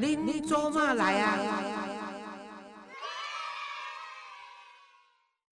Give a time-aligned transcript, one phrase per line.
[0.00, 1.36] 你你做嘛来呀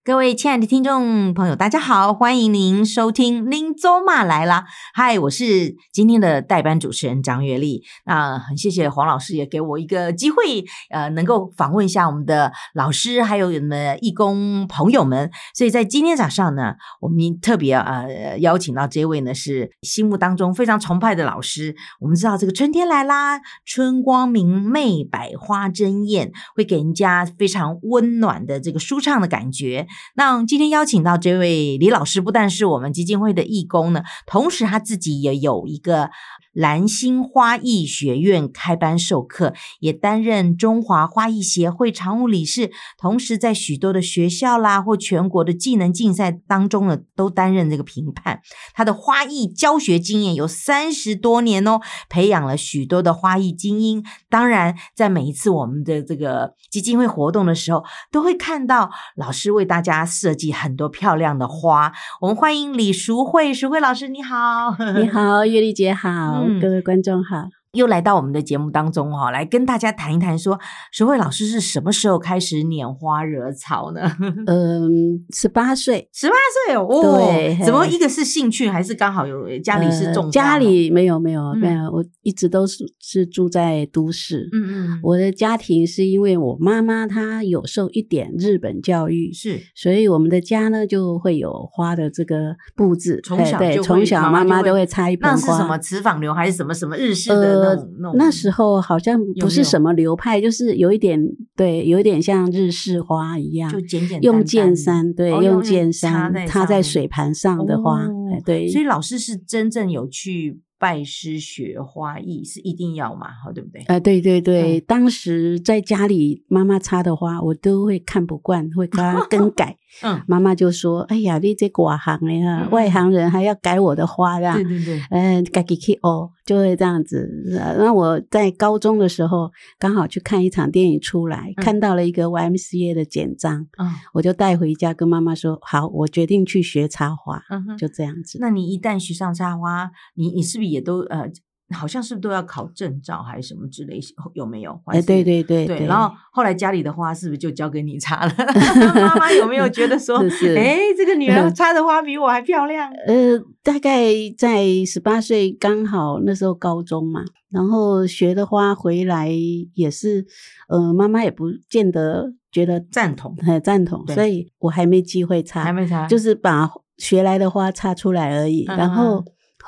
[0.07, 4.61] 各位亲爱的听众朋友，大家好，欢迎您收听《林周马来啦》。
[4.93, 7.83] 嗨，我是今天的代班主持人张月丽。
[8.05, 15.29] 那很谢谢黄老师也给我一个机会，呃，能够访问一下我们的老师，还有我们的义工朋友们。
[15.53, 21.75] 所以在今天早上呢，我们特别呃邀请到这位呢是心目当中非常崇拜的老师。
[21.99, 29.85] 我们知道这个春天来啦，春光明媚，百花争艳，会给人家非常温暖的这个舒畅的感觉。
[30.15, 36.09] 那今天邀请到这位李老师，不但是我们基金会的义工呢，同时他自己也有一个
[36.57, 48.41] 蓝星花艺学院开班授课，也担任中华花艺协会常务理事，同时在许多的学校啦或全国的技能竞赛当中呢，都担任这个评判。
[48.73, 54.03] 他的花艺教学经验有三十多年哦，培养了许多的花艺精英。
[54.27, 61.93] 当然，在每一次我们的这个基金会活动的时候，都会看到老师为大家设计很多漂亮的花。
[62.21, 67.56] 我们欢迎李淑慧，淑慧老师，你好，你好，月丽姐好，嗯 各位观众好。
[67.77, 70.59] 又来到我们的节目当中哈、来跟大家谈一谈说，
[70.91, 74.11] 石慧老师是什么时候开始拈花惹草呢？
[74.47, 84.49] 嗯，十八岁，十八岁哦，哦对怎么一个是兴趣，还是刚好有家里是种呃家里没有没有嗯没有，我一直都是是住在都市。
[84.51, 93.21] 嗯嗯，我的家庭是因为我妈妈她有受一点日本教育，是所以我们的家呢就会有花的这个布置。
[93.23, 95.35] 从小就从小妈妈都会插一盆花。
[95.35, 101.19] 那是什么瓷纺流还是什么什么日式的种、那时候好像不是什么流派，就是有一点
[101.55, 107.07] 对，有一点像日式花一样，就简简单单用剑山，对，哦用剑山在插在水。
[107.09, 108.05] 盘上的花，
[108.45, 113.27] 对，所以老师是真正有去拜师学花艺，是一定要嘛？
[113.27, 113.83] 哈，对不对？
[113.87, 119.77] 呃，对对嗯对，当时在家里妈妈插的花，我都会看不惯，会 跟她更改。
[120.03, 124.53] 嗯，妈妈就说：“哎呀，你这寡行的哈，嗯外行人还要改我的花呀。
[124.55, 127.27] 对对对，嗯，自己去哦，就会这样子。
[127.57, 129.49] 呃那我在高中的时候，
[129.79, 137.41] 刚好去看一场电影出来，嗯看到了一个 YMCA 的简章，嗯我就带回家跟妈妈说：好，我决定去学插花。
[137.77, 138.37] 就这样子。
[138.41, 141.29] 那你一旦学上插花，你你是不是也都呃，
[141.75, 143.99] 好像是不是都要考证照还是什么之类？
[144.33, 144.79] 有没有？
[144.85, 148.33] 还哎，是对对对对，然后后来家里的花是不是就交给你插了？
[148.95, 150.17] 妈妈有没有觉得 说，
[150.55, 152.89] 哎，这个女儿插的花比我还漂亮？
[153.05, 159.29] 呃，大概在十八岁，刚好那时候高中嘛，然后学的花回来
[159.73, 160.25] 也是，
[160.69, 168.63] 呃，妈妈也不见得觉得赞同，很赞同，所以我还没机会插，还没插，就是把学来的花插出来而已。
[168.69, 169.23] 嗯然后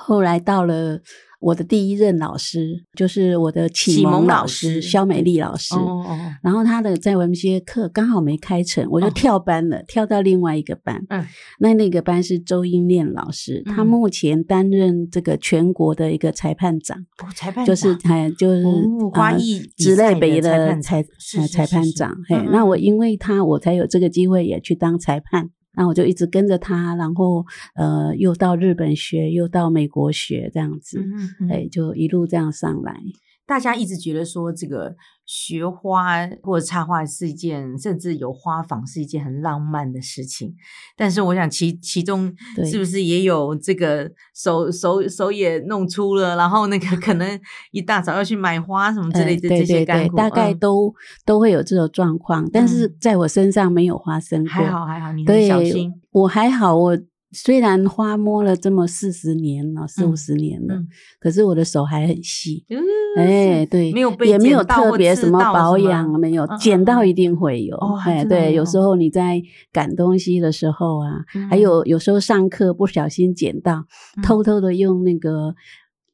[0.05, 0.99] 后来到了
[1.41, 5.73] 我的第一任老师，就是我的启启蒙蒙老老师师肖美丽老师。
[5.75, 11.01] 哦哦，然后他的在我们些课刚好没开成，我就哦跳班了，跳到另外一个班。
[11.09, 11.25] 嗯，
[11.59, 22.13] 那那个班是周英念老师，他嗯目前担任这个全国的一个裁判长，哦裁判就是长哎就是哦花呃艺比职类别的裁判裁判长。
[22.27, 25.49] 嘿嗯，嗯那我嗯因为他，我才有这个机会也去当裁判。
[25.73, 32.99] 那我就一直跟着他，然后呃，又到日本学，又到美国学，这样子，嗯嗯嗯哎，就一路这样上来。
[33.49, 34.95] 大家一直觉得说这个
[35.25, 40.53] 学花或者插花是一件，甚至有花房是一件很浪漫的事情。
[40.95, 42.31] 但是我想其其中
[42.63, 47.39] 是不是也有这个手手手也弄粗了，然后那个可能
[47.73, 50.93] 一大早要去买花什么之类的这些干苦，大概嗯都、
[51.25, 54.51] 都会有这种状况，但是在我身上没有发生过。
[54.51, 55.91] 还好还好，你很对，小心。
[56.11, 56.97] 我还好，我
[57.31, 60.87] 虽然花摸了这么四十年了，四嗯五十年了，嗯
[61.19, 62.65] 可是我的手还很细。
[62.69, 62.79] 嗯
[63.17, 67.77] 哎，是对，没有被也没有特别什么保养，没有嗯剪到嗯一定会有。
[68.05, 69.41] 哎，对，有有时候你在
[69.71, 73.85] 赶东西的时候啊，还嗯有有时候上课不小心剪到，
[74.17, 75.55] 嗯偷偷的用那个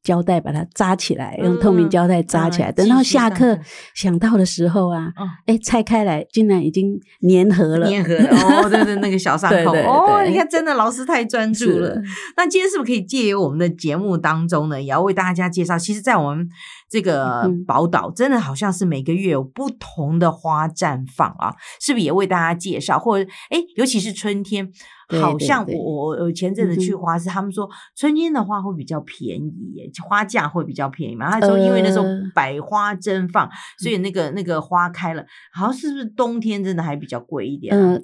[0.06, 3.60] 胶带把它扎起来，用透明嗯胶带扎起来，等到下课课
[3.92, 6.96] 想到的时候啊，哦哎，拆开来竟然已经
[7.28, 12.00] 粘合了，粘合了哦， 对对，那个小伤口哦，你看，真的老师太专注了。
[12.36, 15.76] 那今天是不是可以借由我们的节目当中呢，也要为大家介绍？
[15.76, 16.48] 其实，在我们
[16.88, 22.96] 这个嗯宝岛，真的好像是每个月有不同的花绽放啊，是不是也为大家介绍？
[22.96, 24.70] 或者，哎，尤其是春天，
[25.08, 31.30] 好像我我我前阵子去花市，他们说春天的花会比较便宜耶，花价会比较便宜嘛。
[31.30, 33.48] 他说，因为那时候呃百花争放，
[33.78, 37.98] 所以那个那个花开了，好像是不是冬天真的还比较贵一点啊？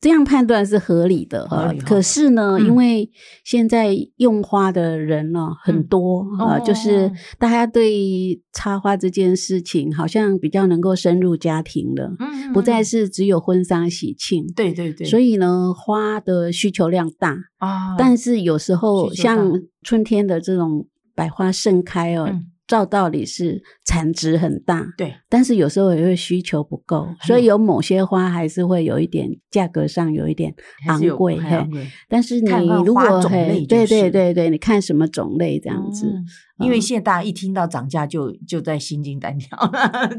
[0.00, 1.78] 呃，这样判断是合理的哈合理。
[1.78, 1.84] 哈。
[1.86, 2.66] 可是呢，嗯。
[2.66, 3.10] 因为
[3.44, 14.44] 现在用花的人呢很嗯多啊，哦就是大家对插花这件事情好像比较能够深入家庭了，嗯不再是只有婚丧喜庆。
[14.56, 30.54] 对对对，所以呢，花的需求量大，啊，但是有时候像春天的这种百花盛开哦，嗯照道理是产值很大，对但是有时候也会需求不够，所以有某些花还是会有一点价格上有一点
[30.86, 31.34] 昂贵。
[31.34, 32.50] 嘿还昂贵但是你
[32.84, 36.24] 如果对就是对对对，你看什么种类这样子，嗯
[36.60, 39.70] 因为嗯现在大家一听到涨价就就在心惊胆跳了。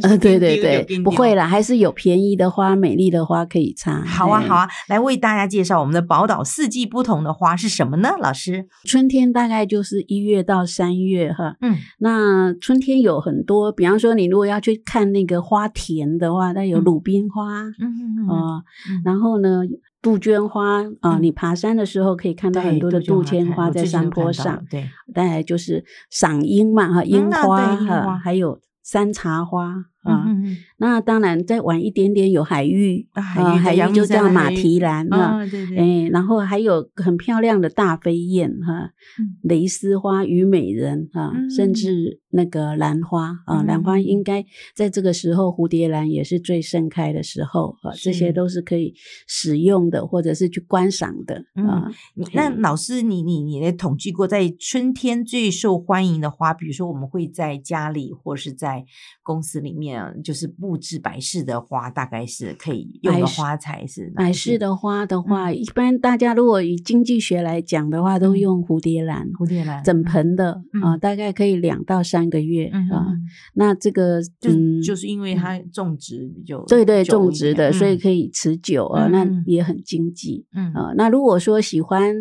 [0.01, 1.43] 呃， 对对对，不会了。
[1.43, 4.01] 啦，还是有便宜的花、美丽的花可以插。
[4.05, 8.09] 好啊，好啊，来为大家介绍我们的宝岛四季不同的花是什么呢？
[8.19, 19.61] 老师，春天大概就是一月到三月哈，嗯，那春天有很多，比方说你如果要去看那个花田的话，那有嗯鲁冰花，嗯嗯啊，嗯然后呢，
[20.01, 21.23] 杜鹃花啊，嗯。
[21.23, 24.65] 你爬山的时候可以看到很多的杜鹃花在山坡上。
[24.69, 27.75] 对，再来就是赏樱嘛哈，樱花。
[27.75, 30.25] 哈，还有山茶花啊。
[30.77, 35.07] 那当然再晚一点点有海芋啊海啊，芋在阳明海芋就叫马蹄兰。
[35.13, 44.43] 啊，对对，哎，然后还有很漂亮的大飞燕哈嗯，蕾丝花、虞美人哈，甚嗯至那个兰花啊，兰花嗯应该
[44.75, 48.93] 在这个时候，蝴蝶兰也是最盛开的时候啊，这些都是可以
[49.27, 51.91] 使用的，或者是去观赏的嗯啊。
[52.33, 58.83] 那老师，你你你也统计过，在春天最受欢迎的花，比如说我们会在家里或是在
[59.21, 65.21] 公司里面啊，就是布置摆饰的花，大概是可以用的花材是哪摆一些饰的花的？
[65.21, 68.39] 话，一般大家如果以经济学来讲的话，都嗯。
[68.41, 69.27] 用蝴蝶兰。
[69.33, 70.99] 蝴蝶兰整盆的啊，嗯。
[70.99, 73.05] 大概可以两到三个月啊。
[73.53, 77.99] 那这个就嗯，就是因为它种植比较对对种植的，点所以嗯。
[77.99, 80.73] 可以持久啊，那也很经济嗯。
[80.73, 80.93] 啊。
[80.95, 82.15] 那如果说喜欢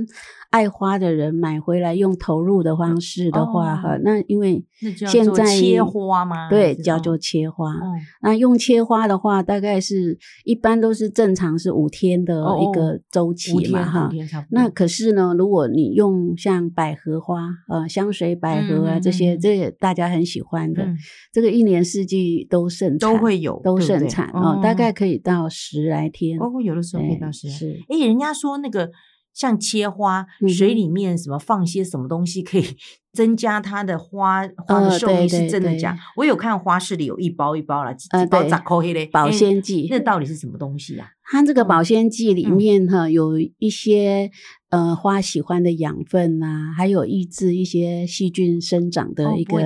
[0.51, 4.65] 爱花的人买回来用投入的方式的话，哈、哦那因为
[5.09, 7.73] 现在切花吗对，叫做切花。
[7.73, 7.93] 哦
[8.23, 14.11] 那用切花的话，大概是一般都是正常是五天的哦一个周期嘛，哈
[14.51, 20.97] 那可是呢，如果你用像百合花、呃香水百合啊、这些，嗯这也大家很喜欢的，嗯
[21.33, 24.75] 这个一年四季都盛产，都会有都盛产哦，大哦。
[24.75, 26.39] 概可以到十来天。
[26.41, 27.79] 哦，有的时候可以哎到十来是。
[27.89, 28.91] 哎，人家说那个
[29.35, 32.65] 像切花，水里面什么放些什么东西可以
[33.13, 35.97] 增加它的花花的寿命，是真的假？
[36.17, 41.11] 我有看花市里有一包一包了，几呃几包对杂扣黑嘞保哎鲜剂那到底是什么东西呀？
[41.25, 44.31] 它这个保鲜剂里嗯面哈、有一些
[44.71, 49.57] 呃花喜欢的养分呐、还有抑制一些细菌生长哦的一个、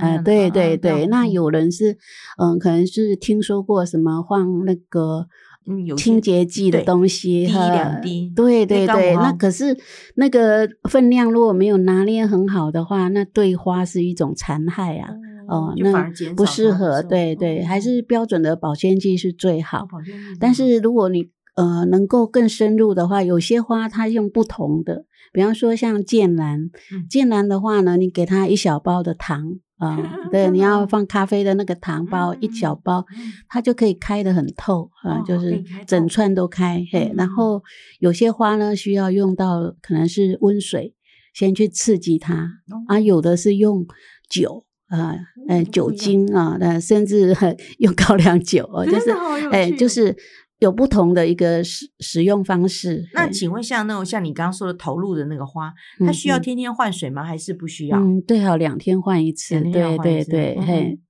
[0.00, 1.06] 呃，对对对。
[1.06, 1.96] 那嗯有人是
[2.38, 5.26] 嗯、可能是听说过什么放那个。
[5.66, 9.14] 嗯有清洁剂的东西，滴一两滴对对对。
[9.14, 9.76] 那可是
[10.16, 15.10] 那个分量如果没有拿捏很好的话，那对花是一种残害啊。
[15.48, 19.88] 哦，那不适合，对对，还哦是标准的保鲜剂是最哦好。
[20.38, 29.56] 但是是如果你呃能够更深入的话，有些花它用不同的，比方说像剑兰，嗯剑兰的话呢，你给它一小包的糖
[29.86, 29.98] 啊、
[30.30, 36.84] 对，你要放咖啡的那个糖包、一小包，嗯它就可以开得很透啊、哦就是整串都开。
[36.92, 37.62] 嘿，嗯然后
[37.98, 40.94] 有些花呢需要用到可能是温水，
[41.34, 42.34] 先去刺激它
[42.70, 42.84] 哦。
[42.86, 43.86] 啊，有的是用
[44.28, 44.64] 酒。
[44.88, 45.16] 啊，
[45.48, 47.34] 呃，嗯酒精啊，呃，甚至
[47.78, 49.10] 用高粱酒哦，就是
[49.50, 50.14] 哎，就是
[50.62, 53.04] 有不同的一个使使用方式。
[53.14, 57.24] 哎那请问像那种像你刚刚说的投入的那个花，它需要天天换水吗？
[57.24, 57.98] 还是不需要？
[57.98, 59.60] 嗯，最好两天换一次。
[59.60, 61.00] 对对对，嗯嘿。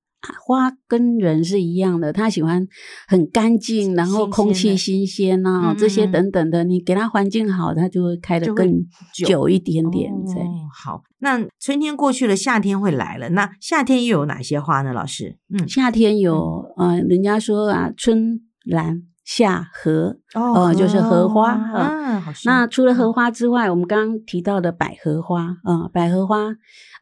[0.46, 2.64] 花跟人是一样的，它喜欢
[3.08, 8.72] 很干净，然后空气新鲜啊，嗯这些等等的，你给它环境好，它就会开得更
[9.12, 10.12] 久久一点点。
[10.26, 13.30] 对，哦，好，那春天过去了，夏天会来了。
[13.30, 14.92] 那夏天又有哪些花呢？
[14.92, 26.46] 老师，嗯，夏天有呃，人家说啊，春兰夏荷，哦呃就是荷花啊那除了荷花之外，我们刚刚提到的百合花啊、百合花，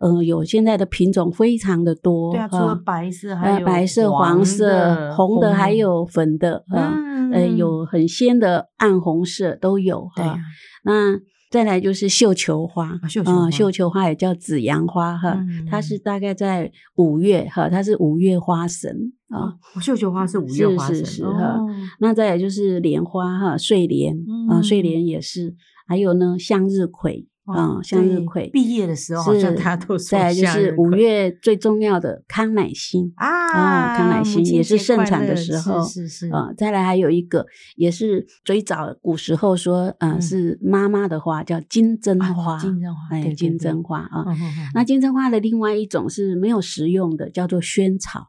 [0.00, 2.32] 呃，有现在的品种非常的多。
[2.32, 10.36] 对啊，除了啊白色，还呃，有白色、黄色、红的，还有粉的啊，嗯呃，有很鲜的暗红色都有哈、
[10.84, 11.14] 那
[11.50, 13.44] 再来就是绣球花啊绣球花。
[13.44, 19.38] 呃绣球花也叫紫阳花哈，嗯它是大概在五月哈，它是五月花神啊。
[19.74, 21.58] 哦，绣球花是五月花神是是哈。
[21.58, 21.66] 哦
[21.98, 24.14] 那再来就是莲花哈，睡莲
[24.48, 24.80] 啊，嗯睡。
[24.80, 25.54] 莲也是，
[25.86, 27.26] 还有呢向日葵
[27.56, 28.48] 嗯，向日葵。
[28.50, 44.24] 毕业的时候好像是再来就是五月最重要的康乃馨啊，康乃馨也是盛产的时候是是是，呃，再来还有一个也是最早古时候说，呃，嗯是妈妈的花，叫金针啊花，金针花金针花啊。
[44.74, 48.28] 那金针花的另外一种是没有食用的，叫做萱草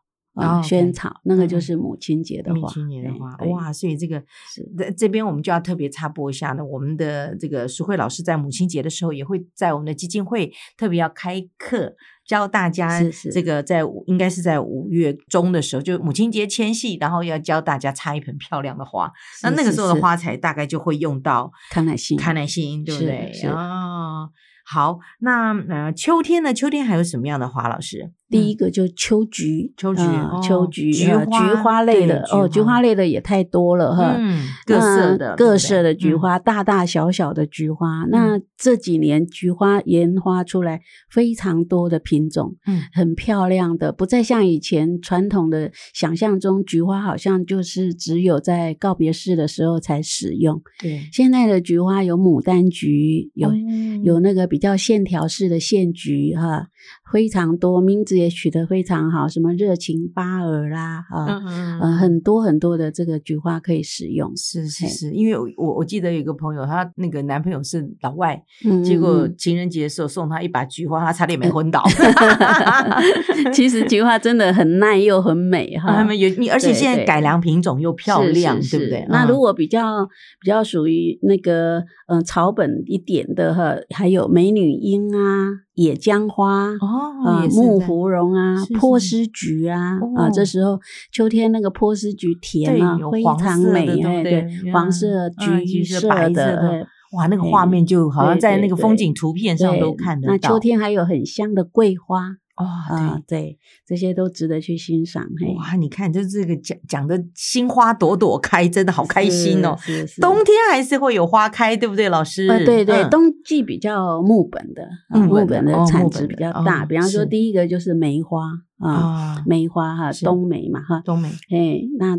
[0.63, 3.73] 萱草那个嗯就是母亲节的花母花，亲节的花，哇！
[3.73, 4.23] 所以这个
[4.53, 11.95] 是在这边我们就要特别插播一下呢，我们的这个淑慧老师在母亲节的时候，也会在我们的基金会特别要开课，
[12.25, 19.11] 教大家这个在五应该是在五月中的时候，就母亲节前夕，然后要教大家插一盆漂亮的花。
[19.43, 23.33] 那那个时候的花材大概就会用到康乃馨康乃馨，对不是对？
[23.33, 24.29] 是哦，
[24.65, 26.53] 好，那呃秋天呢？
[26.53, 27.67] 秋天还有什么样的花？
[27.67, 30.01] 老师，第一个就秋菊，秋菊
[30.41, 34.15] 秋菊，菊呃花类的哦，菊菊花花类的也太多了哈。
[34.17, 38.05] 嗯，各色的，各色的菊嗯花，大大小小的菊花。
[38.09, 50.61] 那这几年菊花研发出来非常多的品种，嗯很漂亮的，不再像以前传统的想象中，菊花好像就是只有在告别式的时候才使用。
[50.79, 56.67] 对，现在的菊花有牡丹菊，有、嗯有那个比较线条式的线菊哈，
[57.11, 64.31] 非常多，名字也取得非常好，什么热情巴尔啦哈，嗯嗯呃，很多很多的这个菊花可以使用。
[64.37, 71.83] 是是是，因为我我我记得有一个朋友，她那个男朋友是老外，嗯结果嗯情人节的时候送她一把菊花，她差点没昏倒。
[71.85, 79.05] 嗯 其实菊花真的很耐又很美 哈，他们有你，而且现在改良品种又漂亮，是对不对？
[79.09, 80.05] 那嗯如果比较
[80.39, 85.47] 比较属于那个嗯、呃草本一点的哈，还有美女樱啊、
[85.81, 86.67] 野姜花。
[86.79, 90.23] 哦，啊，木芙蓉啊是，波斯菊啊，哦。
[90.23, 90.79] 啊，这时候
[91.11, 100.33] 秋天那个波斯菊甜啊，有非黄常美，对对对，黄色、橘橘色白色的，哇，那个画面就好像在那个风景图片上都看得到。
[100.33, 105.23] 那秋天还有很香的桂花哦，啊，对，这些都值得去欣赏。
[105.39, 109.75] 嘿，哇，你看，就这个讲讲的心花朵朵开，真的好开心哦。
[110.21, 112.47] 冬天还是会有花开，对不对，老师？
[112.47, 116.83] 呃，对对，嗯冬季比较木本的，啊木本的产值比较大。
[116.83, 118.43] 哦比方说，第一个就是梅花
[118.77, 122.17] 啊，啊，梅花哈，冬梅嘛哈，冬梅哎，那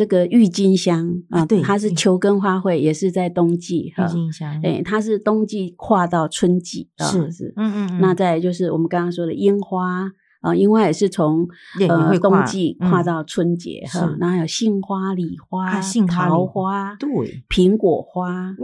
[0.00, 7.52] 这个郁金香啊，啊对它是球根花卉，也是在冬季郁，金香，哎，它是冬季跨到春季啊，是是。
[7.54, 11.46] 嗯嗯嗯，那再就是我们刚刚说的樱花啊，樱花也是从
[11.86, 15.78] 呃冬季跨嗯到春节哈是，然后有杏花、李花、
[16.08, 17.10] 桃花花、对
[17.50, 18.56] 苹果花啊、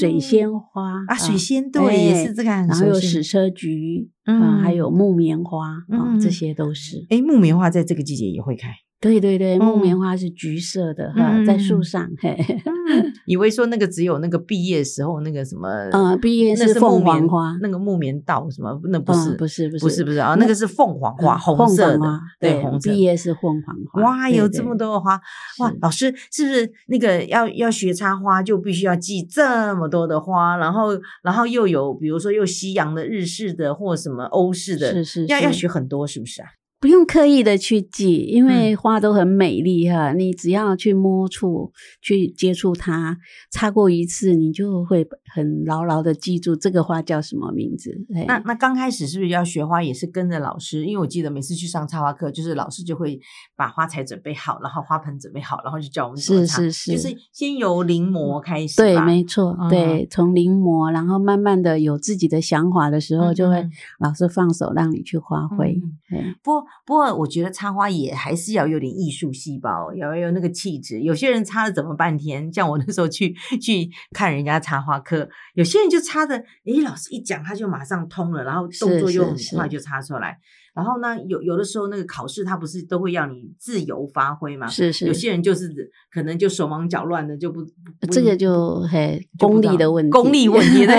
[0.00, 7.06] 水嗯仙花啊，水仙对也哎是这个然后有矢车菊嗯啊，还有木棉花啊嗯，这些都是。
[7.08, 8.70] 哎，木棉花在这个季节也会开。
[8.98, 12.08] 对对对，木嗯棉花是橘色的哈，在嗯树上。
[12.18, 12.34] 嘿，
[12.64, 18.80] 嗯，以为说那个只有那个毕业时候那个什么，呃毕业那是凤凰花那个木棉道什么？
[18.90, 24.02] 那不是嗯不是不不是是不是啊，那个是凤凰花，嗯红色的凤凰花，对，红色毕业是凤凰花。
[24.02, 25.20] 哇，有这么多的花
[25.58, 25.72] 哇！
[25.82, 30.88] 老师是不是那个要要学插花，就必须要记这么多的花，然后
[31.22, 36.48] 然后又有比如说又西洋的、日式的或什么欧式的，是是要要学很多，是不是啊？
[36.78, 40.12] 不用刻意的去记，因为嗯花都很美丽哈。
[40.12, 43.16] 你只要去摸触、去接触它，
[43.50, 47.90] 擦过一次，你就会很牢牢的记住这个花叫什么名字。
[48.14, 50.84] 哎那那刚开始是不是要学花，也是跟着老师？
[50.84, 53.18] 因为我记得每次去上插花课，就是老师就会
[53.56, 56.20] 把花材准备好，然后花盆准备好，然后就叫我们。
[56.20, 58.76] 是是是就是先由临摹开始。
[58.76, 63.66] 对，没错，嗯对，从临摹，然后慢慢的有自己的想法的时候，就会
[63.98, 65.80] 老师放手让你去发挥
[66.12, 66.16] 嗯。
[66.16, 71.00] 对不过，不过，我觉得插花也还是要有点艺术细胞，要有那个气质。
[71.00, 80.38] 有些人插了怎么半天，像我那时候去去看人家插花课，有些人就插的，诶，老师一讲他就马上通了，然后动作又很快就插出来。
[80.74, 84.66] 然后呢，有有的时候那个考试他不是都会要你自由发挥嘛？
[84.66, 85.70] 是是有些人就是
[86.12, 87.64] 可能就手忙脚乱的就不，
[87.98, 90.92] 不这个就嘿功就不知道力的问题，功力问题 的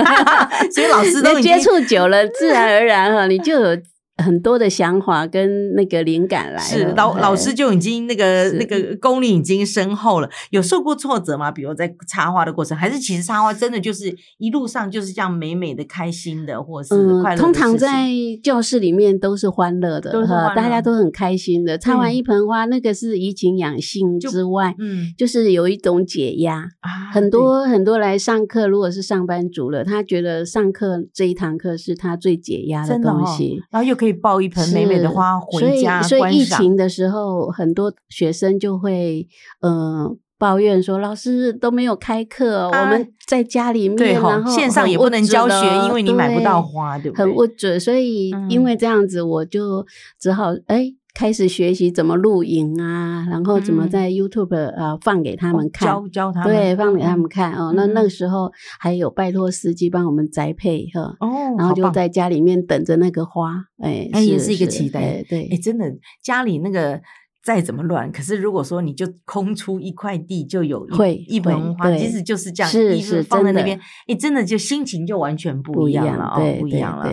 [0.71, 3.77] 所以老师 都接触久了，自然而然哈，你就有
[4.17, 6.59] 很多的想法跟那个灵感来了。
[6.59, 11.51] 是老老师就已经那个那个功力已经深厚了，有受过挫折吗？
[11.51, 18.09] 比如在插花的过程，还是其实插花真的就是一路上就是这样美美的、开心的，或是嗯快乐通常在
[18.43, 20.11] 教室里面都是欢乐的，
[20.55, 21.77] 大家都很开心的。
[21.77, 26.57] 插完嗯一盆花，那个是怡情养性之外，嗯就是有一种解压。
[26.81, 36.43] 啊很多很多来上课，如果是上班族了，他觉得上课这一堂课是他最解压的哦东西。，然后又可以抱一盆美美的花是所以回家所以疫。
[36.43, 39.27] 情的时候，很多学生就会
[39.61, 49.85] 呃抱怨说老师都没有开课，啊我们在家里面，然后线上也不能教学因为你买不到花对不很对物质，所以嗯因为这样子，我就
[50.19, 50.93] 只好哎。
[51.17, 53.89] 开始学习怎么录影啊，然后怎么嗯。
[53.89, 56.55] 在 YouTube 呃放给他们哦看，教教他们。
[56.55, 57.19] 对，放给他嗯。
[57.21, 57.73] 们看哦。
[57.75, 57.93] 那嗯。
[57.95, 64.99] 那个时候还有拜托司机帮我们栽配哈，哦，然后就在家里面等着那个花，哎，哎也是一个期待。
[64.99, 65.47] 哎对。
[65.51, 67.01] 哎，，真的家里那个
[67.47, 77.09] 再怎么乱，可是如果说你就空出一块地，就有一会一盆花，对即使就是这样，是一是放在那边，哎，真的就心情就完全不不一样了哦，不一样了。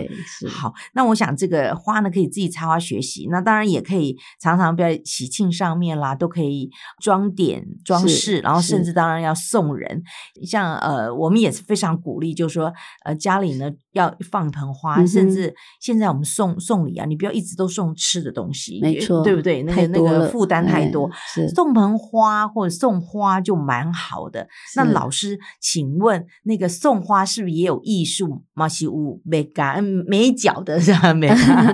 [0.49, 6.69] 好，那我想这个花呢，可以自己插花学习，那当然也可以常常在喜庆上面啦，都可以
[7.01, 10.03] 装点装是饰，然后甚至当然要送人。
[10.43, 12.73] 像呃，我们也是非常鼓励，就是说
[13.05, 19.63] 呃，家里呢要放盆花，嗯甚至现在我们送送礼啊，你不要一直都送吃的东西，没错，对不对？
[19.63, 21.09] 那个那个负担太哎多。
[21.33, 24.47] 是送盆花或者送花就蛮好的。
[24.75, 28.43] 那老师，请问那个送花是不是也有艺术？
[28.53, 31.13] 马西乌美感嗯美角的是吧？
[31.13, 31.27] 美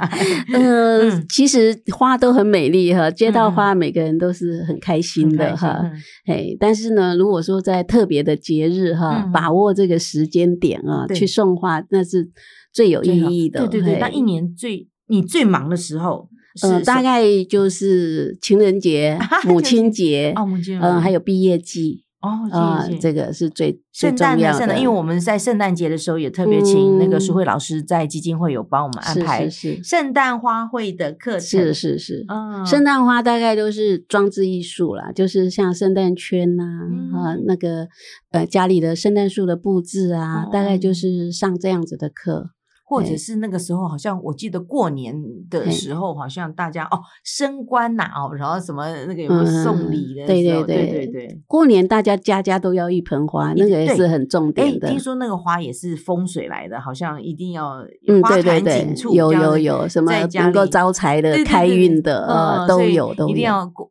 [0.54, 5.80] 嗯其实花都很美丽哈，接到花每个人都是很开心的哈。
[5.84, 5.92] 嗯
[6.28, 12.30] 哎，但是呢，如果说在特别的节日哈，嗯把握这个时间点啊，去送花，那是
[12.74, 13.68] 最有意义的。
[13.68, 29.84] 对对对，那一年最你最忙的时候是呃，大概就是情人节、 母亲节，哦，母亲节嗯，还有毕业季哦，啊这个是最最圣重要诞的圣诞，因为我们在圣诞节的时候也特别请那个淑嗯慧老师在基金会有帮我们安排是是。
[29.84, 37.44] 圣诞花卉的课程，是是是，嗯，圣诞花大概都是装置艺术啦，就是像圣诞圈呐、啊，嗯。
[37.48, 37.88] 那个
[38.32, 42.52] 呃家里的圣诞树的布置啊，哦大概就是上这样子的课。
[42.92, 45.16] 或者是那个时候，好像我记得过年
[45.50, 50.64] 的时候，好像大家哦升官呐、哦，然后什么那个有没有送礼的时候？
[50.64, 51.42] 对对对对对。
[51.48, 54.88] 过年大家家家都要一盆花，那个也是很重哎，点的。
[54.90, 63.30] 听说那个花也是风水来的，好像一定要嗯，对对对锦，簇有有有什么能够招财的、开运的，呃，都有都有。
[63.30, 63.90] 一定要过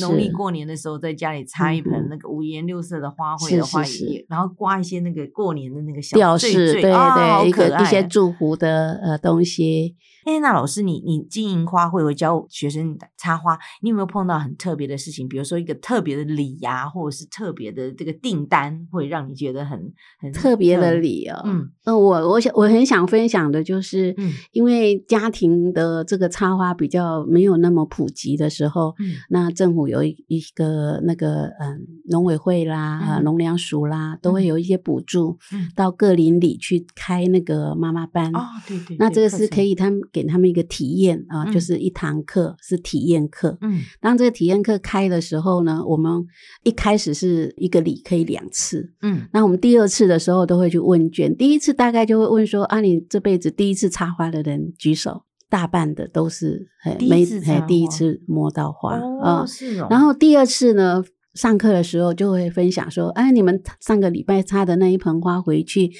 [0.00, 3.98] 农历过年的时候，在家里插一盆那个五颜六色的花卉的话，是。
[3.98, 9.94] 是也然后挂一些那个过年的那个小坠吊饰，对对，一可个一些祝福的呃东西。
[10.24, 15.28] 哎，那老师你，你经营花卉，会教学生插花，你有没有碰到很特别的事情？
[15.28, 21.68] 比如说一个特别的礼呀、或者是特别的这个订单，会让你觉得很很特别的礼哦，嗯。
[21.84, 24.32] 那我我想我很想分享的就是，嗯。
[24.52, 29.16] 因为家庭的这个插花比较没有那么普及的时候，嗯。
[29.28, 35.70] 那政府有一一个那个嗯农委会啦、农粮署啦，都会有一些补助，嗯。
[35.74, 38.34] 到各邻里去开那个妈妈班。
[38.34, 41.52] 哦，对对，那这个是可以，他们给他们一个体验啊，嗯。
[41.52, 43.56] 就是一堂课是体验课。
[43.60, 43.80] 嗯。
[44.00, 46.24] 当这个体验课开的时候呢，我们
[46.64, 49.28] 一开始是一个礼可以两次，嗯。
[49.32, 57.26] 那我们第二次的时候都会去问卷，第一次大概就会问说啊，你这辈子第一次插花的人举手，大半的都是嘿第一没
[57.66, 58.98] 第一次摸到花
[59.46, 61.02] 是哦，然后第二次呢，
[61.34, 65.90] 上课的时候就会分享说，哎，你们上个礼拜插的那一盆花回去，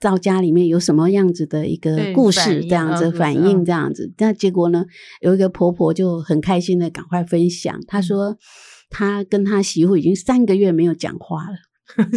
[0.00, 3.64] 到家里面有什么样子的一个故事，这样子反应，嗯。
[3.64, 4.12] 这样子。
[4.18, 4.84] 那结果呢，
[5.20, 7.84] 有一个婆婆就很开心的赶快分享，嗯。
[7.86, 8.36] 她说。
[8.92, 11.54] 她跟她媳妇已经三个月没有讲话了，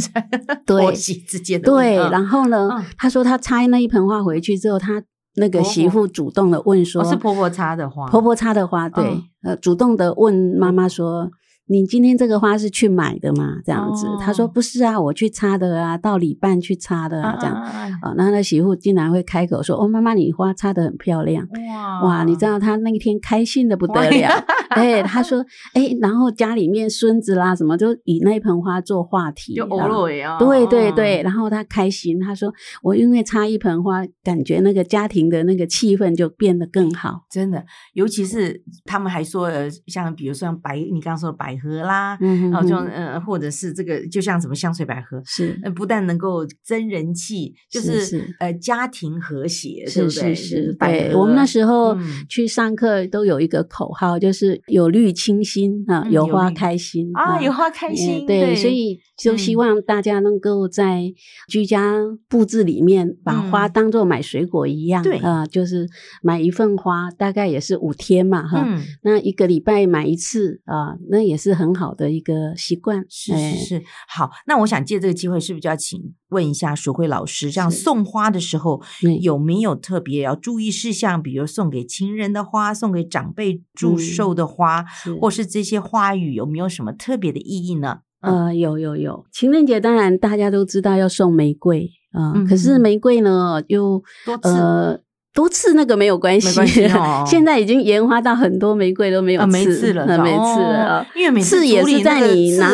[0.66, 2.84] 对婆媳之间的对，然后呢，嗯。
[2.98, 5.04] 她说她插那一盆花回去之后，她
[5.36, 11.32] 那个媳妇主动的问说，哦是婆婆插的花，婆婆插的花，对，嗯呃，主动的问妈妈说
[11.68, 24.46] ：“你今天这个花是去买的吗？”这样子，她说：“哦不是啊，我去插的啊，到礼拜去插的啊，这样。”啊那、呃，那那媳妇竟然会开口说：“哦，妈妈，你花插的很漂亮。”啊哇，你知道她那一天开心的不得哇了，
[24.78, 37.22] 哎，他 说，哎，然后家里面孙子啦什么，就以那一盆花做话题，就啊偶尔呀，对对对，嗯然后他开心，他说我因为插一盆花，感觉那个家庭的那个气氛就变得更好。
[37.30, 50.10] 真的，尤其是他们还说，呃，像比如说像白，你刚刚说的百合啦，嗯然后就哼呃，或者是这个，就像什么香水百合，是呃，不但能够增人气，就是呃家庭和谐，是？
[50.10, 59.58] 是，是对我们那时候嗯去上课都有一个口号，就是有绿清新啊，嗯有有花开心啊，有花开哎心，对，所以就希嗯。
[59.58, 61.14] 望大家能够在
[61.48, 61.96] 居家
[62.28, 63.72] 布置里面，把花嗯。
[63.72, 65.18] 当做买水果一样，对。
[65.18, 65.88] 啊，就是
[66.22, 73.06] 买一份花，大概也是五天嘛，哈，嗯，那一个礼拜买一次啊，那也是很好的一个习惯。
[73.10, 73.54] 是哎。
[73.54, 76.00] 是是，好，那我想借这个机会，是不是就要请
[76.34, 81.22] 问一下淑慧老师，这样送花的时候嗯有没有特别要注意事项？
[81.22, 88.00] 比如送给情人的花，送给长辈祝嗯寿的花，是或是这些花语有没有什么特别的意义呢？
[88.22, 95.00] 呃，有有有，情人节当然大家都知道要送玫瑰啊、嗯可是玫瑰呢，又多次呃
[95.34, 101.06] 多次那个没有关系，关 系哦现在已经研发到很多玫瑰都没有啊，刺，了，呃没刺了。
[101.16, 102.72] 因为每次刺也是在你拿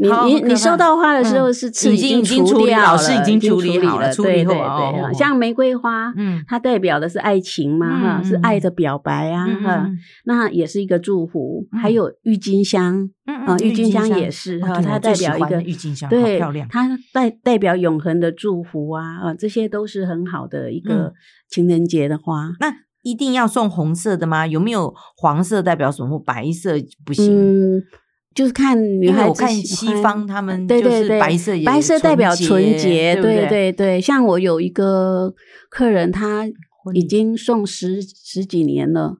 [0.00, 11.66] 你你你收到花的时候嗯是刺已经已经经处理好了，老师已经经处理好了了，处理后对对对像玫瑰花，嗯它代表的是爱情嘛，哈，是爱的表白啊，嗯哈嗯，那也是一个祝福。
[11.72, 21.12] 嗯还有郁金香，嗯啊郁金香也是哈它代表一个郁金香好对漂亮，它代代表永恒的祝福啊，啊，这些都是很好的一嗯个
[21.48, 22.52] 情人节的花。
[22.60, 24.46] 那一定要送红色的吗？
[24.46, 26.18] 有没有黄色代表什么？
[26.18, 26.72] 白色
[27.04, 27.76] 不行？
[27.78, 27.82] 嗯，
[28.34, 34.00] 就是看女孩子看西方他们就是对对对，白色也白色代表纯洁，对不对对。
[34.00, 35.34] 像我有一个
[35.68, 36.48] 客人，他
[36.94, 39.16] 已经送十十几年了，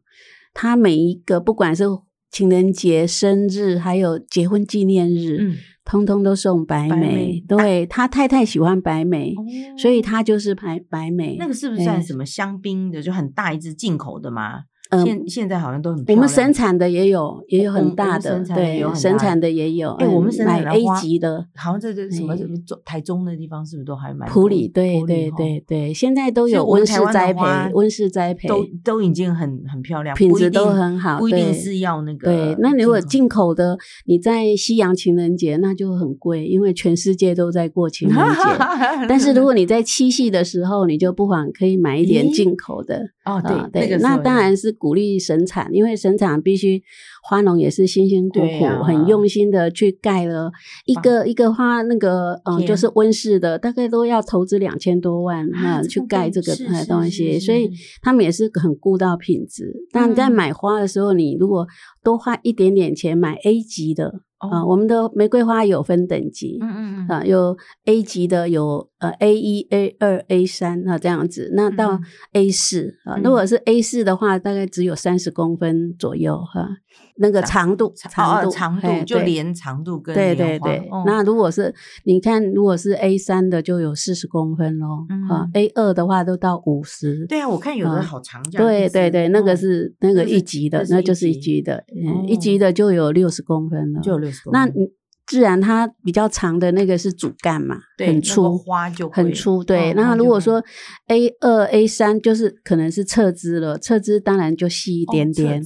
[0.54, 1.84] 他每一个不管是
[2.30, 7.44] 情人节、生日，还有结婚纪念日，嗯，通通都送白白梅梅。
[7.48, 9.34] 对他太太喜欢白梅，
[9.76, 11.34] 所以他就是白白梅。
[11.36, 13.02] 那个是不是算哎什么香槟的？
[13.02, 14.60] 就很大一支进口的吗？
[14.90, 19.90] 嗯现现在好像都很漂我们亮生产的也有，也有很大的，我们生产也有对，生产的也有。
[19.92, 27.40] 哎，我们嗯买生产的 A 级的，好像这这什么哎什么中台中的地方是不是都还蛮普里，对对对对，现在都有温室栽培，
[27.72, 32.56] 温室栽培都都已经很很漂亮，品质都很好不一定对是要那个对。
[32.58, 38.40] 那如果进口的，你在西洋情人节那就很贵，因为全世界都在过情人节。
[39.08, 43.10] 但是如果你在七夕的时候，你就不妨可以买一点进口的。
[43.24, 46.82] 哦对对，那个那当然是鼓励生产，因为生产必须
[47.22, 50.50] 花农也是辛辛苦苦、啊很用心的去盖了
[50.86, 59.70] 一个一个花那个嗯，就是温室的，大概都要投资两千多万那、啊这去盖这个东西，是所以他们也是很顾到品质。
[59.92, 61.66] 那你在嗯买花的时候，你如果
[62.02, 66.58] 多花一点点钱买 A 级的啊、哦我们的玫瑰花有分等级。
[66.62, 71.50] 嗯嗯嗯啊，有 A 级的，有呃 A 一、A 二、A 三啊这样子。
[71.54, 76.68] 那到嗯 A 四啊，嗯如果是 A 四的话，大概只有三十公分左右哈。
[77.16, 81.72] 那个长度，长度，哦长度就连长度跟对对对哦，那如果是
[82.04, 85.06] 你看，如果是 A 三的，就有四十公分咯。
[85.28, 87.26] 啊嗯，A 二的话都到五十。
[87.26, 94.00] 对啊，我看有的啊好长对对对，那个哦是那个一级的那，就是一级级的，哦嗯，一级的就有六十公分了。
[94.00, 94.88] 就有六十公分那你
[95.30, 99.62] 自然它比较长的那个是主干嘛，很粗，花就很粗。
[99.62, 100.60] 对，哦那如果说
[101.06, 105.62] A 二、A 三就是可能是侧枝了，侧枝当然就细一哦点点。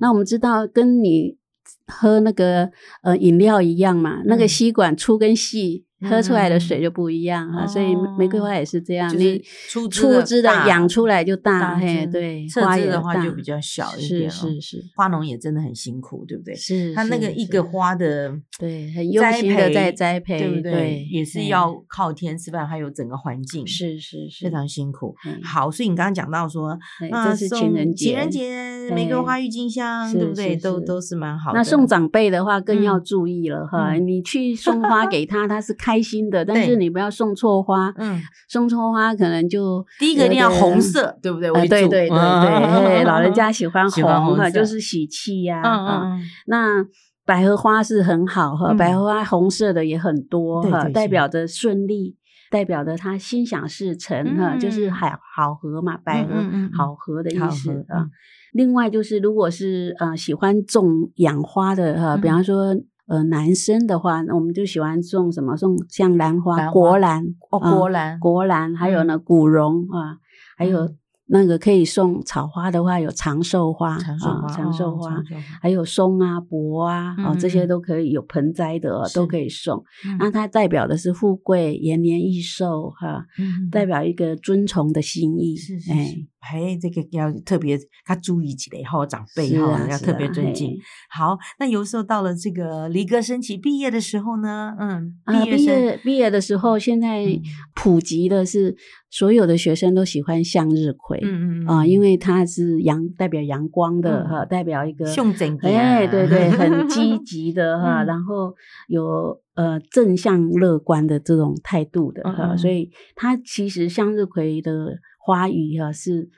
[0.00, 1.38] 那我们知道跟你
[1.86, 2.70] 喝那个
[3.02, 5.85] 呃饮料一样嘛，那个嗯吸管粗跟细。
[6.02, 16.54] 喝出来的嗯水就不一样啊，所以玫瑰花也是这样，就是你粗枝粗枝的养出来就大，大嘿，对，侧枝的话就比较小一点哦是是花农也真的很辛苦，对不对？
[16.54, 21.06] 是，他那个一个花的对很用栽心的在栽培，对不对？
[21.10, 25.14] 也是要靠天吃饭，还有整个环境是是是非常辛苦。
[25.26, 30.56] 嗯好，所以你刚刚讲到说，对啊，这是情送人节，情人节玫瑰花、郁金香，对不对？
[30.56, 31.58] 都都是蛮好的。
[31.58, 38.20] 那送长辈的话更要嗯注意了哈，嗯你去送花给他， 他是开心的，但是你不要送错花，嗯，
[38.50, 41.48] 送错花可能就第一个一定要红色，对不对？
[41.68, 46.02] 对对对 对，老人家 喜欢红哈，就是喜气呀嗯啊。
[46.02, 46.84] 嗯嗯，那
[47.24, 48.76] 百合花是很好哈，嗯。
[48.76, 52.16] 百合花红色的也很多哈，代表着顺利，
[52.50, 54.92] 代表着他心想事成哈，就是嗯。
[54.92, 56.34] 好好合嘛，百合
[56.76, 58.06] 好合的意思啊。
[58.52, 62.74] 另外就是，如果是呃喜欢种养花的哈，比嗯方说
[63.06, 65.56] 呃男生的话，那我们就喜欢种什么？
[65.56, 70.18] 种像兰花、国兰哦，啊国兰，国兰，还有呢古榕啊，
[70.56, 70.96] 还有嗯
[71.28, 75.22] 那个可以送草花的话，有长寿花、长寿花，啊、长寿花，
[75.60, 79.82] 还有松啊、柏啊，哦，嗯这些嗯都可以有盆栽的、都可以送。
[80.06, 85.56] 嗯那它代表的是富贵、延年益寿哈、嗯代表一个尊崇的心意。
[85.56, 90.78] 是是哎是，哎，这个要特别他注意起来，哈，长辈是哈啊要特别啊尊敬嘿。
[91.10, 97.42] 好，那有时候到了这个离歌升起毕业的时候呢，嗯，啊，毕毕业毕业的时候，现在嗯
[97.74, 98.76] 普及的是
[99.10, 101.20] 所有的学生都喜欢向日葵。
[101.22, 108.54] 嗯嗯啊，因为它是阳代表阳光的嗯哈、代表一个胸整个哎，对对，很啊积 极的哈，嗯然后
[108.88, 116.28] 有呃正向乐观的这种态度的哈，嗯嗯所以它其实向日葵的花语哈是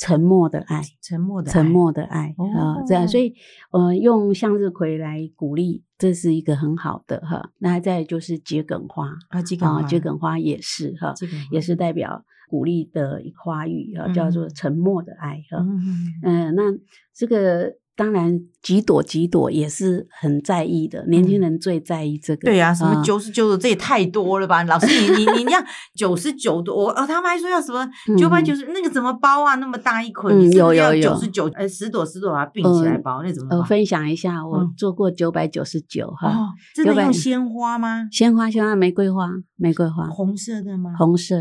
[0.00, 3.34] 沉默的爱，沉默的沉爱默的爱啊、这样，所哦以
[3.72, 7.50] 呃用向日葵来鼓励，这是一个很好的哈。
[7.58, 11.12] 那再就是桔梗花啊，桔梗花也是哈，
[11.50, 15.66] 也是代表鼓励的一花语啊，叫做嗯沉默的爱哈。
[16.22, 16.62] 嗯，那
[17.12, 22.46] 这个当然几朵几朵也是很在意的，年轻人最在意这个。
[22.46, 24.62] 对呀、什么啊九十九朵，这也太多了吧？
[24.62, 25.64] 老师，你你你这样
[25.96, 27.84] 九十九朵，我哦，他们还说要什么
[28.16, 29.56] 九百九十，那个怎么包啊？
[29.56, 38.06] 那么大一捆，嗯你是不是要有有有九十九，呃，十朵十朵把它并起来嗯包，那怎么呃，分享一下，我嗯做过九百九十九哈，哦，真的用鲜花吗？
[38.12, 40.92] 鲜花鲜花玫瑰花玫瑰花红色的吗？
[40.96, 41.34] 红色，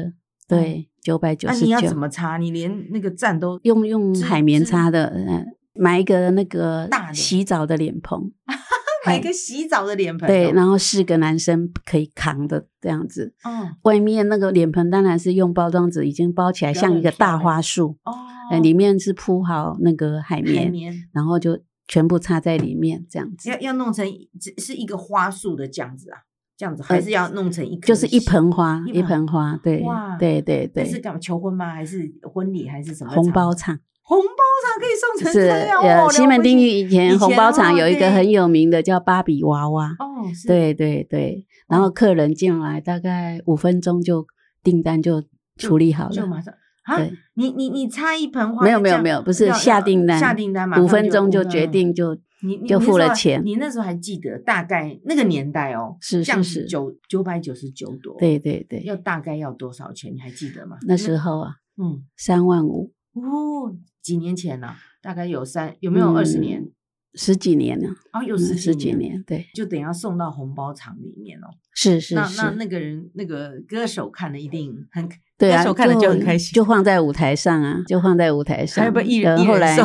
[0.48, 2.38] 对，九百九十那你要怎九，么擦？
[2.38, 5.46] 你连那个蘸都用用织海绵织擦的，呃，
[5.80, 8.20] 买一个那个大洗澡的脸盆，
[9.06, 10.30] 买个洗澡的脸盆哦。
[10.30, 13.34] 对，然后四个男生可以扛的这样子。
[13.46, 18.14] 嗯外面那个脸盆当然是用包装纸已经包起来，像一个大花束，哦，
[18.52, 24.06] 呃，里面是铺好那个海海绵，绵然后就全部插在里面这样子要，要弄成
[24.40, 26.20] 只是一个花束的这样子啊，
[26.58, 31.20] 这样子还是要弄成一就是一盆花，一一盆盆花，对哇对对对，那是干嘛？
[31.20, 31.72] 求婚吗？
[31.74, 32.68] 还是婚礼？
[32.68, 33.80] 还是什么红包场？
[34.08, 34.18] 场。
[34.18, 36.12] 红包场可以送成是这样呃，哦。
[36.12, 44.26] 西门町以以前红包场哦有一个很有名的叫芭比娃娃，哦，对对对，然后客人进来大概五分钟就
[44.64, 45.24] 订单就
[45.58, 46.98] 处理好了，就马上啊！
[47.34, 60.14] 你你你插一盆花，没有没有没有，不是下订单，下订单嘛，五分钟就决定就你你就付了钱你那时候还记得大概那个年代哦，是是九九百九十九朵，，对对对，要大概要多少钱？
[60.14, 60.78] 你还记得吗？
[60.88, 63.76] 那时候啊嗯三万五，哦，
[64.08, 64.76] 几年前呢？
[65.02, 66.70] 大概有三有没有二十年？
[67.14, 71.48] 十几年了，哦，有嗯十十几几年，对，就等于要送到红包厂里面哦。
[71.78, 78.82] 是是那那是，那个人那个歌手看了一定很对啊，歌手看了就很开心，就放在舞台上啊，就放在舞台上。
[78.84, 79.78] 还有没有一人一人呃后来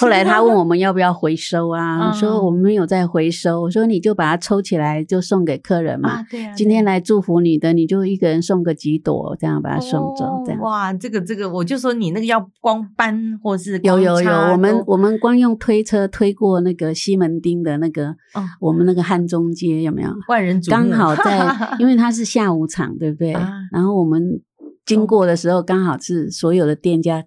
[0.00, 6.10] 后来他问我们要不要回收啊，嗯说我们没有在回收，我说你就把它抽起来就送给客人嘛。
[6.10, 10.60] 啊，对啊，今天来祝福你的，你就一个人送个几朵，这样把它送走，这样。
[10.60, 20.10] 哦哇，这个这个，我就说你那个要光搬或是有有有，插我们都我们光用推车推过那个西门町的那个，哦我们那个汉中街有没有？
[20.28, 21.39] 万人瞩目刚好 在，
[21.78, 23.32] 因为它是下午场，对不对？
[23.32, 24.40] 啊然后我们
[24.84, 27.24] 经过的时候，刚好是所有的店家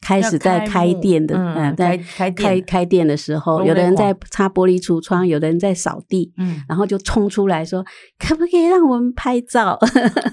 [0.00, 7.84] 开始在开店的，嗯呃在开开开店开店的时候，有的人在擦玻璃橱窗，有的人在扫地，嗯，然后就冲出来说
[8.18, 9.78] ：“可不可以让我们拍照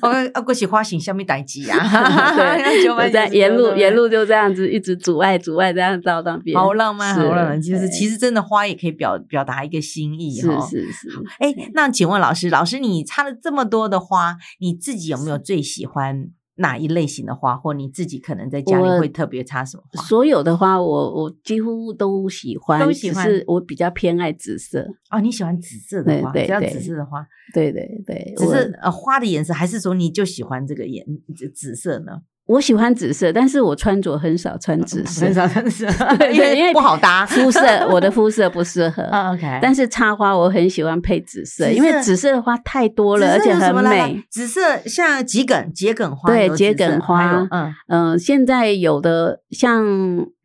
[0.01, 1.77] 我 啊，过去花型下面代机啊，？”
[2.35, 7.61] 对， 在沿路沿路就这样子一直阻碍阻碍，这样照那边，好浪漫，好浪漫。
[7.61, 10.65] 其实对其实真的花也可以表表达一个心意是哈。
[10.67, 11.09] 是是。
[11.39, 20.03] 哎，那请问老师，老师你插了这么多的花，你自己有没有最喜欢哪一类型的花，或你自己可能在家里会特别插什么花？
[20.03, 24.87] 所有的花我我几乎都喜欢，都喜欢只是我比较偏爱紫色。
[25.09, 32.21] 哦，你喜欢紫色的花，只要对对对紫色的花，对对对，只是呃花的颜色，还是说你就喜欢这个颜紫紫色呢？
[32.45, 37.25] 我喜欢紫色，但是我穿着很少穿紫色，很少很少， 对因为 因为不好搭。
[37.25, 39.03] 肤色我的肤色不适合。
[39.61, 44.21] 但是插花我很喜欢配紫色，因为紫色的花太多了，而且很美。
[44.29, 47.47] 紫色像桔梗，桔梗花对桔梗花
[47.87, 49.85] 嗯、现在有的像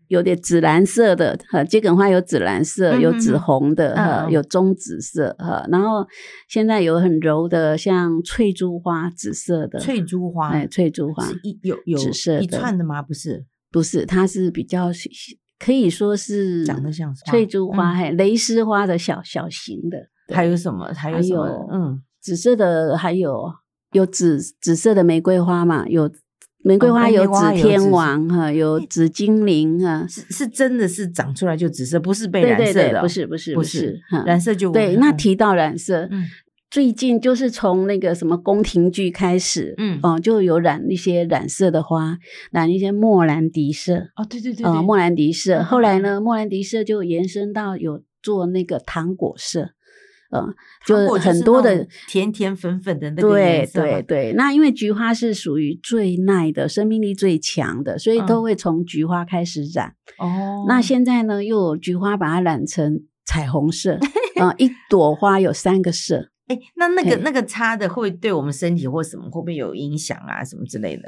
[0.08, 5.64] 有点紫蓝色的，哈，桔梗花有紫蓝色，有紫红的，哈、有棕紫色，哈。
[5.70, 6.06] 然后
[6.48, 13.00] 现在有很柔的，像翠珠花，紫色的翠珠花，哎，翠珠花是一有有紫色的一串的吗？
[13.00, 14.90] 不是，不是，它是比较
[15.58, 19.98] 可以说是长得像翠珠花，嗯还蕾丝花的小小型的，
[20.34, 20.92] 还有什么？
[20.94, 21.68] 还有什么？
[21.72, 23.52] 嗯，紫色的，还有
[23.92, 26.10] 有紫紫色的玫瑰花嘛，有
[26.68, 34.96] 玫瑰哦花有紫天王哈，有紫精灵哈，是是真的是长出来就紫色，不是被染色的哦，不是不是不是染色就对。
[34.96, 36.26] 那提到染色，嗯
[36.70, 42.18] 最近就是从那个什么宫廷剧开始，嗯哦，就有染一些染色的花，
[42.50, 45.60] 染一些莫兰迪色，哦，对对对莫兰迪色。
[45.60, 49.70] 嗯后来呢，莫兰迪色就延伸到有做那个糖果色，
[50.30, 50.46] 呃，
[50.86, 59.94] 就是很多的甜甜粉粉的那个对颜色嘛对对，那因为菊花是属于最耐的、生命力最强的，所以都嗯会从菊花开始染。
[60.18, 63.98] 哦，那现在呢，又有菊花把它染成彩虹色，
[64.40, 66.30] 嗯、一朵花有三个色。
[66.48, 70.44] 哎，那那个那个擦的会对我们身体或什么会不会有影响啊？
[70.44, 71.02] 什么之类的？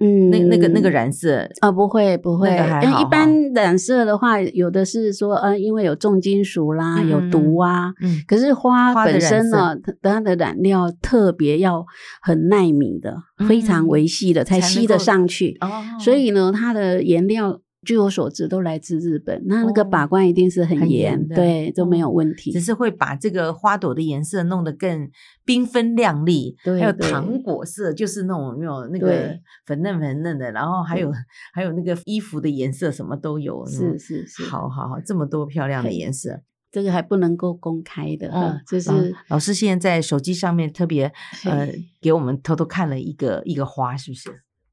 [0.00, 2.48] 嗯，那那个那个染色啊、不会不会，
[2.82, 7.92] 因为一般染色的话，有的是说，呃，因为有重金属啦，有嗯嗯毒啊。
[8.00, 11.84] 嗯可是花花本身呢，它它的染料特别要
[12.22, 13.16] 很耐米的，
[13.48, 15.56] 非常嗯维系的，才吸得上去。
[15.60, 19.42] 哦，所以呢，它的颜料据我所知都来自日本。
[19.46, 22.50] 那那个哦把关一定是很很严，的对，都没有哦问题。
[22.52, 25.10] 只是会把这个花朵的颜色弄得更
[25.46, 31.12] 缤纷亮丽，还有糖果色，就是那种有没有那个粉嫩粉嫩的，然后还有
[31.52, 36.40] 还有那个衣服的颜色什么都有，是是是，好好好，这么多漂亮的颜色。
[36.70, 41.10] 这个还不能够公开的，嗯哈，就老是老师现在在手机上面特别
[41.46, 41.66] 呃
[41.98, 44.28] 给我们偷偷看了一个一个花，是不是？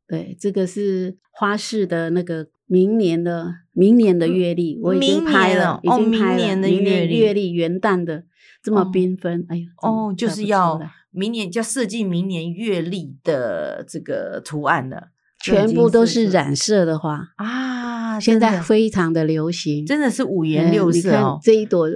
[0.07, 6.35] 对，这个是花市的那个明年的明年的月历，我已经拍了已经拍了。
[6.35, 8.23] 明年的明月历月历元旦的
[8.63, 10.79] 这么哦缤纷，哎呦，哦，就是要
[11.11, 15.09] 明年就要设计明年月历的这个图案了，
[15.41, 18.19] 全部都是染色的花，啊！
[18.19, 21.39] 现在非常的流行，真的是五颜六色哦。
[21.43, 21.89] 这一朵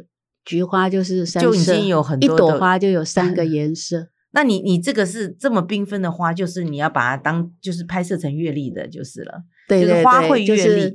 [0.43, 9.43] 菊花就是三就已色经有很一朵花就有三个 颜色，那你你这个是这么缤纷的花，就是你要把它当就是拍摄成月历的，就是了。
[9.67, 10.93] 对对就是花卉对，就月是历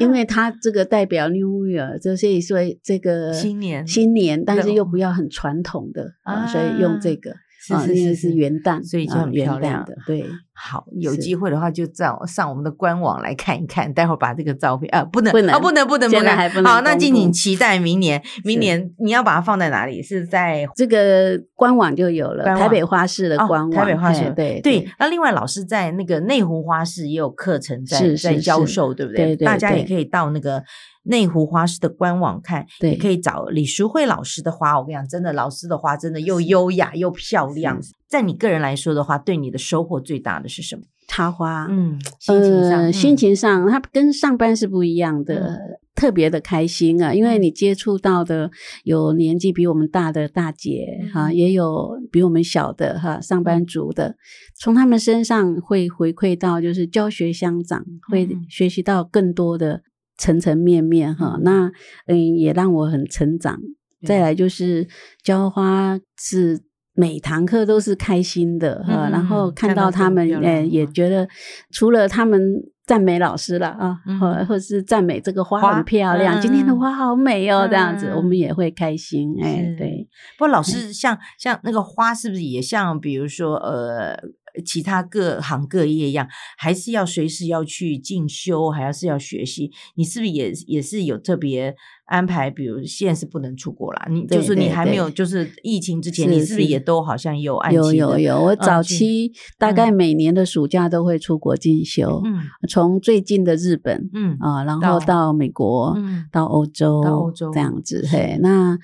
[0.00, 10.24] 因为它这个代表 New Year，就所以说这个新年新年，但是又不要很传统的啊，所以啊用这个是啊，是是是是元旦，所以就很漂亮旦的，对，
[10.58, 20.02] 好，有机会的话就上上我们的官网来看一看，待会儿把这个照片啊，不能不能啊，不能不能不能，还不能好，那公敬请期待明年，明年你要把它放在哪里？
[20.02, 29.26] 是在这个官网就有了，台北花市的哦官网，台北花市嘿对对，那另外老师在那个内湖花市也有课程在是在教授，对不对？
[29.26, 30.64] 对对大家也可以到那个
[31.02, 34.78] 内湖花市的官网看，也对可以找李淑慧老师的花。
[34.78, 37.78] 我跟你讲，真的，老师的花真的又优雅又漂亮。
[38.08, 40.82] 在你个人来说的话，对你的收获最大的是什么？
[41.08, 45.56] 插花，嗯，心情上，心情上，它跟上班是不一样的，
[45.94, 47.14] 特别的开心啊！
[47.14, 48.50] 因为嗯你接触到的
[48.82, 54.16] 有年纪比我们大的大姐哈、嗯也有比我们小的哈上班族的，
[54.56, 59.82] 从他们身上会回馈到就是教学相长，会嗯学习到更多的
[60.18, 61.72] 层层面面哈、嗯那
[62.06, 63.60] 嗯，也让我很成长。
[64.04, 64.88] 再来就是
[65.22, 66.65] 浇花是。
[66.96, 71.28] 每堂课都是开心的哈、嗯然后看看到他们，漂亮呃，也嗯觉得
[71.70, 72.40] 除了他们
[72.86, 74.18] 赞美老师了啊，嗯。
[74.18, 79.34] 或、或是赞美这个花花很漂亮，嗯今天的花好美哦，嗯这样子我们也会开心。
[79.42, 84.16] 哎是，对，不过老师像像那个花，是不是也像比如说呃，
[84.64, 89.70] 其他各行各业一样，还是要随时要去进修，还要是要学习？
[89.96, 91.74] 你是不是也也是有特别
[92.06, 92.50] 安排？
[92.50, 108.06] 比如现在是不能出国啦，你就是你还没有就是疫情之前，你是不是是也都好像有按有有有，我早期大概每年的暑假都会出国进修，嗯从最近的日本嗯啊，然到后到美国，嗯到欧洲，到欧洲这样子。
[108.10, 108.78] 嘿，那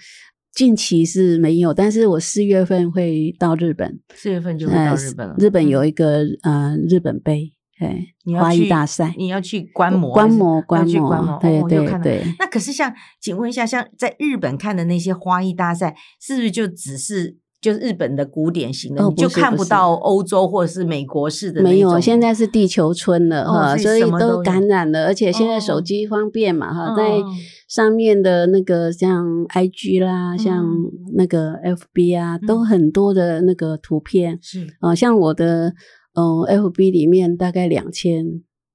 [0.54, 5.34] 近期是没有，但是我四月份会到日本，四月份就会呃到日本了。
[5.38, 27.24] 日本嗯有一个呃日本杯，对，你要花艺去大赛，你要去观摩观摩观摩观摩，对对对那可是像，请问一下，像在日本看的那些花艺大赛，是不是就只是就是日本的古典型的，哦你就看不到欧洲或者是美国式的没有，现在是地球村了哦哈，所以所以都感染了，而且现在哦手机方便嘛哈，在嗯
[27.68, 30.90] 上面的那个像 IG 啦，像嗯。
[31.14, 32.46] 那个 FB 啊，嗯。
[32.46, 34.66] 都很多的那个图片是。
[34.80, 35.72] 啊，像我的
[36.14, 38.24] 嗯 FB 里面大概两千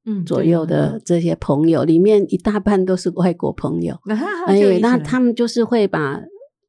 [0.05, 4.15] 嗯左右的这些朋友，里面一大半都是外国朋友，哎
[4.47, 6.19] 哎，那他们就是会把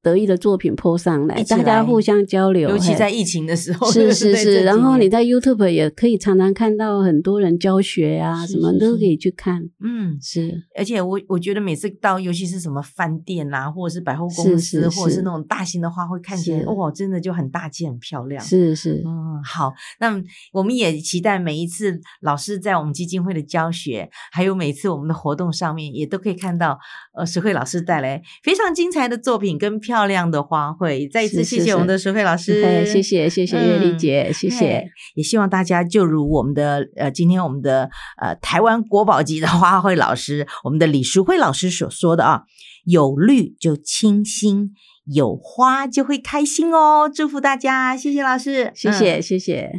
[0.02, 9.62] 得意的作品 po 上来，大家互相交流，尤其在疫情的时候，是 是是，然后你在 YouTube 也可以常常看到很多人教学啊，是是是什么都可以去看。
[9.82, 10.18] 嗯。
[10.20, 10.62] 是。
[10.76, 14.88] 而且我我觉得每次到，尤其是什么饭店啦、或者是百货公是司，是。
[14.88, 18.42] 或者是是那种大型的花卉，看起来哇，真的就很大气、很漂亮。
[18.44, 20.20] 是是，嗯，好，那
[20.52, 26.78] 我们也期待每一次老师在我们基金会的教学，还有每次我们的活动上面，也都可以看到
[27.16, 31.11] 呃石慧老师带来非常精彩的作品跟漂亮的花卉。
[31.11, 34.87] 再一次谢谢我们的淑慧老师，哎，谢谢谢谢月丽嗯姐，谢谢。
[35.14, 37.88] 也希望大家就如我们的呃，今天我们的
[38.20, 42.42] 呃台湾国宝级的花卉老师，我们的李淑慧老师所说的啊，
[42.85, 44.72] 有绿就清新，
[45.07, 47.11] 有花就会开心哦。
[47.12, 49.72] 祝福大家，谢谢老师，嗯谢谢谢谢。